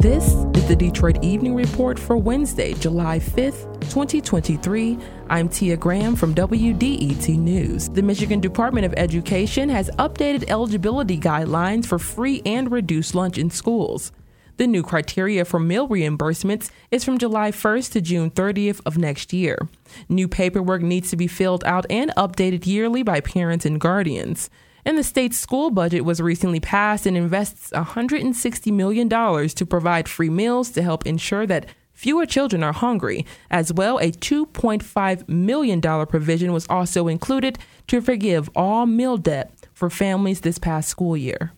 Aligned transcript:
This 0.00 0.28
is 0.28 0.66
the 0.66 0.74
Detroit 0.74 1.22
Evening 1.22 1.54
Report 1.54 1.98
for 1.98 2.16
Wednesday, 2.16 2.72
July 2.72 3.18
5th, 3.18 3.70
2023. 3.90 4.96
I'm 5.28 5.46
Tia 5.46 5.76
Graham 5.76 6.16
from 6.16 6.34
WDET 6.34 7.36
News. 7.36 7.90
The 7.90 8.00
Michigan 8.00 8.40
Department 8.40 8.86
of 8.86 8.94
Education 8.96 9.68
has 9.68 9.90
updated 9.98 10.48
eligibility 10.48 11.18
guidelines 11.18 11.84
for 11.84 11.98
free 11.98 12.40
and 12.46 12.72
reduced 12.72 13.14
lunch 13.14 13.36
in 13.36 13.50
schools. 13.50 14.10
The 14.56 14.66
new 14.66 14.82
criteria 14.82 15.44
for 15.44 15.60
meal 15.60 15.86
reimbursements 15.86 16.70
is 16.90 17.04
from 17.04 17.18
July 17.18 17.50
1st 17.50 17.92
to 17.92 18.00
June 18.00 18.30
30th 18.30 18.80
of 18.86 18.96
next 18.96 19.34
year. 19.34 19.68
New 20.08 20.28
paperwork 20.28 20.80
needs 20.80 21.10
to 21.10 21.16
be 21.18 21.26
filled 21.26 21.62
out 21.64 21.84
and 21.90 22.10
updated 22.16 22.66
yearly 22.66 23.02
by 23.02 23.20
parents 23.20 23.66
and 23.66 23.78
guardians. 23.78 24.48
And 24.84 24.96
the 24.96 25.04
state's 25.04 25.38
school 25.38 25.70
budget 25.70 26.04
was 26.04 26.20
recently 26.20 26.60
passed 26.60 27.06
and 27.06 27.16
invests 27.16 27.70
$160 27.70 28.72
million 28.72 29.08
to 29.08 29.66
provide 29.66 30.08
free 30.08 30.30
meals 30.30 30.70
to 30.70 30.82
help 30.82 31.06
ensure 31.06 31.46
that 31.46 31.66
fewer 31.92 32.26
children 32.26 32.62
are 32.62 32.72
hungry. 32.72 33.26
As 33.50 33.72
well, 33.72 33.98
a 33.98 34.10
$2.5 34.10 35.28
million 35.28 35.80
provision 36.06 36.52
was 36.52 36.66
also 36.68 37.08
included 37.08 37.58
to 37.88 38.00
forgive 38.00 38.48
all 38.56 38.86
meal 38.86 39.16
debt 39.16 39.52
for 39.74 39.90
families 39.90 40.40
this 40.40 40.58
past 40.58 40.88
school 40.88 41.16
year. 41.16 41.52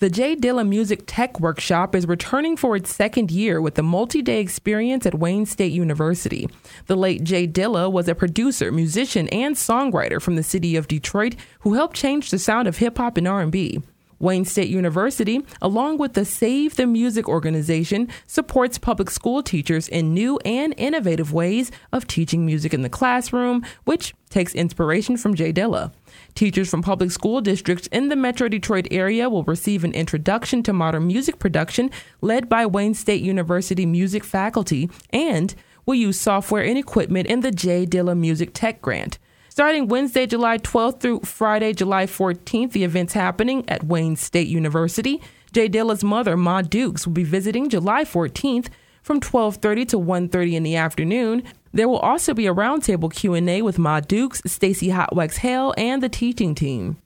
The 0.00 0.08
J 0.08 0.36
Dilla 0.36 0.64
Music 0.64 1.02
Tech 1.08 1.40
Workshop 1.40 1.92
is 1.92 2.06
returning 2.06 2.56
for 2.56 2.76
its 2.76 2.94
second 2.94 3.32
year 3.32 3.60
with 3.60 3.76
a 3.80 3.82
multi 3.82 4.22
day 4.22 4.40
experience 4.40 5.04
at 5.06 5.18
Wayne 5.18 5.44
State 5.44 5.72
University. 5.72 6.48
The 6.86 6.94
late 6.94 7.24
J 7.24 7.48
Dilla 7.48 7.90
was 7.90 8.06
a 8.06 8.14
producer, 8.14 8.70
musician, 8.70 9.26
and 9.30 9.56
songwriter 9.56 10.22
from 10.22 10.36
the 10.36 10.44
city 10.44 10.76
of 10.76 10.86
Detroit 10.86 11.34
who 11.62 11.74
helped 11.74 11.96
change 11.96 12.30
the 12.30 12.38
sound 12.38 12.68
of 12.68 12.76
hip 12.76 12.98
hop 12.98 13.16
and 13.16 13.26
R&B. 13.26 13.82
Wayne 14.18 14.44
State 14.44 14.68
University, 14.68 15.44
along 15.62 15.98
with 15.98 16.14
the 16.14 16.24
Save 16.24 16.76
the 16.76 16.86
Music 16.86 17.28
organization, 17.28 18.08
supports 18.26 18.78
public 18.78 19.10
school 19.10 19.42
teachers 19.42 19.88
in 19.88 20.12
new 20.12 20.38
and 20.44 20.74
innovative 20.76 21.32
ways 21.32 21.70
of 21.92 22.06
teaching 22.06 22.44
music 22.44 22.74
in 22.74 22.82
the 22.82 22.88
classroom, 22.88 23.64
which 23.84 24.14
takes 24.30 24.54
inspiration 24.54 25.16
from 25.16 25.34
J 25.34 25.52
Dilla. 25.52 25.92
Teachers 26.34 26.70
from 26.70 26.82
public 26.82 27.10
school 27.10 27.40
districts 27.40 27.88
in 27.88 28.08
the 28.08 28.16
Metro 28.16 28.48
Detroit 28.48 28.88
area 28.90 29.28
will 29.28 29.44
receive 29.44 29.84
an 29.84 29.92
introduction 29.92 30.62
to 30.64 30.72
modern 30.72 31.06
music 31.06 31.38
production 31.38 31.90
led 32.20 32.48
by 32.48 32.66
Wayne 32.66 32.94
State 32.94 33.22
University 33.22 33.86
music 33.86 34.24
faculty 34.24 34.90
and 35.10 35.54
will 35.86 35.94
use 35.94 36.20
software 36.20 36.64
and 36.64 36.76
equipment 36.76 37.26
in 37.26 37.40
the 37.40 37.50
J 37.50 37.86
Dilla 37.86 38.16
Music 38.16 38.50
Tech 38.52 38.82
Grant. 38.82 39.18
Starting 39.58 39.88
Wednesday, 39.88 40.24
July 40.24 40.56
12th 40.58 41.00
through 41.00 41.18
Friday, 41.24 41.72
July 41.72 42.06
14th, 42.06 42.70
the 42.70 42.84
event's 42.84 43.12
happening 43.12 43.68
at 43.68 43.82
Wayne 43.82 44.14
State 44.14 44.46
University. 44.46 45.20
J 45.50 45.68
Dilla's 45.68 46.04
mother, 46.04 46.36
Ma 46.36 46.62
Dukes, 46.62 47.04
will 47.04 47.12
be 47.12 47.24
visiting 47.24 47.68
July 47.68 48.04
14th 48.04 48.68
from 49.02 49.18
12:30 49.18 49.84
to 49.88 49.98
1:30 49.98 50.54
in 50.54 50.62
the 50.62 50.76
afternoon. 50.76 51.42
There 51.72 51.88
will 51.88 51.98
also 51.98 52.34
be 52.34 52.46
a 52.46 52.54
roundtable 52.54 53.12
Q&A 53.12 53.62
with 53.62 53.80
Ma 53.80 53.98
Dukes, 53.98 54.40
Stacy 54.46 54.90
Hotwax 54.90 55.38
Hale, 55.38 55.74
and 55.76 56.00
the 56.04 56.08
teaching 56.08 56.54
team. 56.54 56.98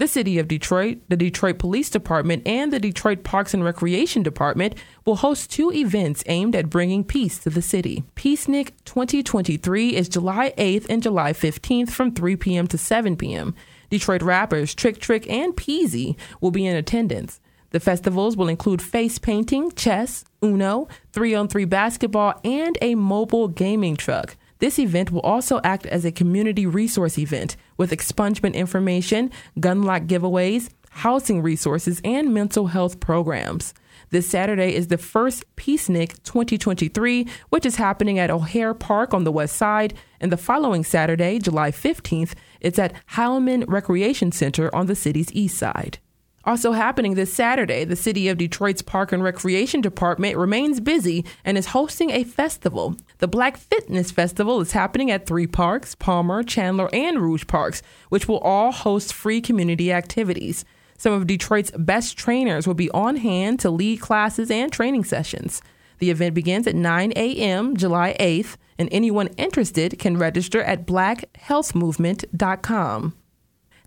The 0.00 0.08
City 0.08 0.38
of 0.38 0.48
Detroit, 0.48 1.00
the 1.10 1.16
Detroit 1.18 1.58
Police 1.58 1.90
Department, 1.90 2.46
and 2.46 2.72
the 2.72 2.80
Detroit 2.80 3.22
Parks 3.22 3.52
and 3.52 3.62
Recreation 3.62 4.22
Department 4.22 4.74
will 5.04 5.16
host 5.16 5.50
two 5.50 5.70
events 5.70 6.24
aimed 6.24 6.56
at 6.56 6.70
bringing 6.70 7.04
peace 7.04 7.38
to 7.40 7.50
the 7.50 7.60
city. 7.60 8.04
Peacenik 8.16 8.70
2023 8.86 9.94
is 9.94 10.08
July 10.08 10.54
8th 10.56 10.86
and 10.88 11.02
July 11.02 11.34
15th 11.34 11.90
from 11.90 12.14
3 12.14 12.34
p.m. 12.36 12.66
to 12.68 12.78
7 12.78 13.14
p.m. 13.14 13.54
Detroit 13.90 14.22
rappers 14.22 14.74
Trick 14.74 15.00
Trick 15.00 15.28
and 15.28 15.54
Peezy 15.54 16.16
will 16.40 16.50
be 16.50 16.66
in 16.66 16.76
attendance. 16.76 17.38
The 17.68 17.78
festivals 17.78 18.38
will 18.38 18.48
include 18.48 18.80
face 18.80 19.18
painting, 19.18 19.70
chess, 19.72 20.24
Uno, 20.42 20.88
3 21.12 21.34
on 21.34 21.46
3 21.46 21.66
basketball, 21.66 22.40
and 22.42 22.78
a 22.80 22.94
mobile 22.94 23.48
gaming 23.48 23.96
truck. 23.96 24.38
This 24.60 24.78
event 24.78 25.10
will 25.10 25.22
also 25.22 25.60
act 25.64 25.86
as 25.86 26.04
a 26.04 26.12
community 26.12 26.66
resource 26.66 27.18
event 27.18 27.56
with 27.78 27.90
expungement 27.90 28.54
information, 28.54 29.30
gun 29.58 29.82
lock 29.82 30.02
giveaways, 30.02 30.68
housing 30.90 31.42
resources, 31.42 32.00
and 32.04 32.32
mental 32.32 32.66
health 32.66 33.00
programs. 33.00 33.72
This 34.10 34.26
Saturday 34.26 34.74
is 34.74 34.88
the 34.88 34.98
first 34.98 35.44
Peacenik 35.56 36.22
2023, 36.24 37.26
which 37.48 37.64
is 37.64 37.76
happening 37.76 38.18
at 38.18 38.30
O'Hair 38.30 38.74
Park 38.74 39.14
on 39.14 39.24
the 39.24 39.32
west 39.32 39.56
side. 39.56 39.94
And 40.20 40.30
the 40.30 40.36
following 40.36 40.84
Saturday, 40.84 41.38
July 41.38 41.70
15th, 41.70 42.34
it's 42.60 42.78
at 42.78 42.94
Heilmann 43.12 43.64
Recreation 43.66 44.30
Center 44.30 44.74
on 44.74 44.86
the 44.86 44.96
city's 44.96 45.32
east 45.32 45.56
side. 45.56 45.98
Also 46.44 46.72
happening 46.72 47.14
this 47.14 47.32
Saturday, 47.32 47.84
the 47.84 47.96
City 47.96 48.28
of 48.28 48.38
Detroit's 48.38 48.80
Park 48.80 49.12
and 49.12 49.22
Recreation 49.22 49.82
Department 49.82 50.38
remains 50.38 50.80
busy 50.80 51.24
and 51.44 51.58
is 51.58 51.66
hosting 51.66 52.10
a 52.10 52.24
festival. 52.24 52.96
The 53.18 53.28
Black 53.28 53.58
Fitness 53.58 54.10
Festival 54.10 54.58
is 54.60 54.72
happening 54.72 55.10
at 55.10 55.26
three 55.26 55.46
parks 55.46 55.94
Palmer, 55.94 56.42
Chandler, 56.42 56.88
and 56.94 57.20
Rouge 57.20 57.46
Parks, 57.46 57.82
which 58.08 58.26
will 58.26 58.38
all 58.38 58.72
host 58.72 59.12
free 59.12 59.42
community 59.42 59.92
activities. 59.92 60.64
Some 60.96 61.12
of 61.12 61.26
Detroit's 61.26 61.72
best 61.72 62.16
trainers 62.16 62.66
will 62.66 62.72
be 62.74 62.90
on 62.90 63.16
hand 63.16 63.60
to 63.60 63.68
lead 63.70 64.00
classes 64.00 64.50
and 64.50 64.72
training 64.72 65.04
sessions. 65.04 65.60
The 65.98 66.08
event 66.10 66.34
begins 66.34 66.66
at 66.66 66.74
9 66.74 67.12
a.m. 67.16 67.76
July 67.76 68.16
8th, 68.18 68.56
and 68.78 68.88
anyone 68.90 69.26
interested 69.36 69.98
can 69.98 70.16
register 70.16 70.62
at 70.62 70.86
blackhealthmovement.com. 70.86 73.19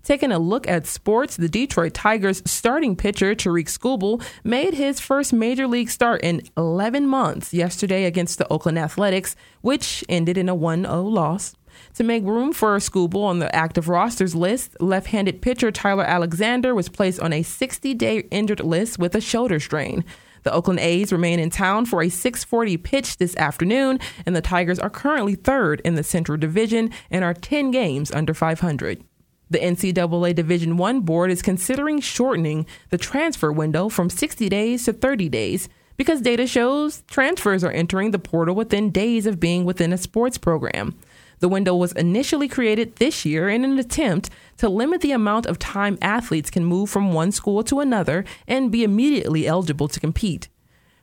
Taking 0.04 0.32
a 0.32 0.38
look 0.38 0.68
at 0.68 0.86
sports, 0.86 1.38
the 1.38 1.48
Detroit 1.48 1.94
Tigers 1.94 2.42
starting 2.44 2.94
pitcher 2.94 3.34
Tarik 3.34 3.68
Skubal 3.68 4.22
made 4.44 4.74
his 4.74 5.00
first 5.00 5.32
major 5.32 5.66
league 5.66 5.88
start 5.88 6.20
in 6.22 6.42
11 6.58 7.06
months 7.06 7.54
yesterday 7.54 8.04
against 8.04 8.36
the 8.36 8.46
Oakland 8.52 8.78
Athletics, 8.78 9.34
which 9.62 10.04
ended 10.06 10.36
in 10.36 10.50
a 10.50 10.54
1 10.54 10.82
0 10.82 11.02
loss. 11.04 11.54
To 11.94 12.04
make 12.04 12.22
room 12.22 12.52
for 12.52 12.76
Skubal 12.76 13.24
on 13.24 13.38
the 13.38 13.52
active 13.56 13.88
rosters 13.88 14.34
list, 14.34 14.78
left 14.78 15.06
handed 15.06 15.40
pitcher 15.40 15.72
Tyler 15.72 16.04
Alexander 16.04 16.74
was 16.74 16.90
placed 16.90 17.18
on 17.20 17.32
a 17.32 17.42
60 17.42 17.94
day 17.94 18.18
injured 18.30 18.60
list 18.60 18.98
with 18.98 19.14
a 19.14 19.22
shoulder 19.22 19.58
strain. 19.58 20.04
The 20.42 20.52
Oakland 20.52 20.80
A's 20.80 21.12
remain 21.12 21.38
in 21.38 21.48
town 21.48 21.86
for 21.86 22.02
a 22.02 22.10
640 22.10 22.76
pitch 22.76 23.16
this 23.16 23.34
afternoon, 23.36 23.98
and 24.26 24.36
the 24.36 24.42
Tigers 24.42 24.78
are 24.78 24.90
currently 24.90 25.34
third 25.34 25.80
in 25.82 25.94
the 25.94 26.02
Central 26.02 26.36
Division 26.36 26.90
and 27.10 27.24
are 27.24 27.32
10 27.32 27.70
games 27.70 28.12
under 28.12 28.34
500. 28.34 29.02
The 29.50 29.58
NCAA 29.58 30.34
Division 30.34 30.80
I 30.80 30.98
board 31.00 31.30
is 31.30 31.42
considering 31.42 32.00
shortening 32.00 32.66
the 32.90 32.98
transfer 32.98 33.52
window 33.52 33.88
from 33.88 34.08
60 34.10 34.48
days 34.48 34.84
to 34.86 34.92
30 34.92 35.28
days 35.28 35.68
because 35.96 36.20
data 36.20 36.46
shows 36.46 37.02
transfers 37.08 37.62
are 37.62 37.70
entering 37.70 38.10
the 38.10 38.18
portal 38.18 38.54
within 38.54 38.90
days 38.90 39.26
of 39.26 39.40
being 39.40 39.64
within 39.64 39.92
a 39.92 39.98
sports 39.98 40.38
program. 40.38 40.98
The 41.40 41.48
window 41.48 41.76
was 41.76 41.92
initially 41.92 42.48
created 42.48 42.96
this 42.96 43.24
year 43.24 43.48
in 43.48 43.64
an 43.64 43.78
attempt 43.78 44.30
to 44.58 44.68
limit 44.68 45.02
the 45.02 45.12
amount 45.12 45.46
of 45.46 45.58
time 45.58 45.98
athletes 46.00 46.50
can 46.50 46.64
move 46.64 46.88
from 46.88 47.12
one 47.12 47.32
school 47.32 47.62
to 47.64 47.80
another 47.80 48.24
and 48.48 48.72
be 48.72 48.82
immediately 48.82 49.46
eligible 49.46 49.88
to 49.88 50.00
compete. 50.00 50.48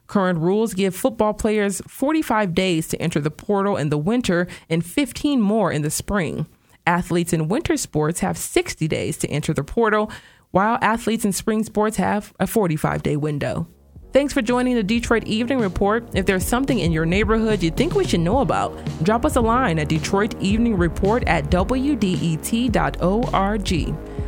Current 0.08 0.40
rules 0.40 0.74
give 0.74 0.96
football 0.96 1.32
players 1.32 1.80
45 1.86 2.54
days 2.54 2.88
to 2.88 3.00
enter 3.00 3.20
the 3.20 3.30
portal 3.30 3.76
in 3.76 3.88
the 3.88 3.98
winter 3.98 4.46
and 4.68 4.84
15 4.84 5.40
more 5.40 5.70
in 5.70 5.82
the 5.82 5.90
spring. 5.90 6.46
Athletes 6.86 7.32
in 7.32 7.48
winter 7.48 7.76
sports 7.76 8.20
have 8.20 8.36
60 8.36 8.88
days 8.88 9.16
to 9.18 9.28
enter 9.28 9.54
the 9.54 9.64
portal, 9.64 10.10
while 10.50 10.78
athletes 10.82 11.24
in 11.24 11.32
spring 11.32 11.64
sports 11.64 11.96
have 11.96 12.32
a 12.40 12.46
45 12.46 13.02
day 13.02 13.16
window. 13.16 13.68
Thanks 14.12 14.34
for 14.34 14.42
joining 14.42 14.74
the 14.74 14.82
Detroit 14.82 15.24
Evening 15.24 15.58
Report. 15.58 16.06
If 16.14 16.26
there's 16.26 16.46
something 16.46 16.78
in 16.78 16.92
your 16.92 17.06
neighborhood 17.06 17.62
you 17.62 17.70
think 17.70 17.94
we 17.94 18.04
should 18.06 18.20
know 18.20 18.40
about, 18.40 18.76
drop 19.02 19.24
us 19.24 19.36
a 19.36 19.40
line 19.40 19.78
at 19.78 19.88
Detroit 19.88 20.34
Evening 20.42 20.76
Report 20.76 21.24
at 21.24 21.44
WDET.org. 21.44 22.76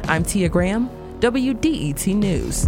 I'm 0.08 0.24
Tia 0.24 0.48
Graham, 0.48 0.88
WDET 1.20 2.14
News. 2.14 2.66